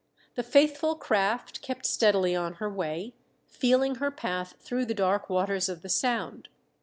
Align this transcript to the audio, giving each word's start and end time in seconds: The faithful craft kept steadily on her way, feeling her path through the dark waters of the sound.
The 0.33 0.41
faithful 0.41 0.95
craft 0.95 1.61
kept 1.61 1.85
steadily 1.85 2.35
on 2.35 2.53
her 2.55 2.67
way, 2.67 3.13
feeling 3.45 3.97
her 3.97 4.09
path 4.09 4.55
through 4.59 4.85
the 4.85 4.95
dark 4.95 5.29
waters 5.29 5.69
of 5.69 5.83
the 5.83 5.89
sound. 5.89 6.47